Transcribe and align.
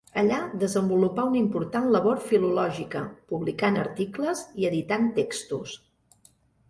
Allà 0.19 0.37
desenvolupà 0.61 1.25
una 1.31 1.37
important 1.41 1.85
labor 1.95 2.23
filològica, 2.31 3.03
publicant 3.33 3.77
articles 3.83 4.43
i 4.63 4.67
editant 4.71 5.07
textos. 5.21 5.77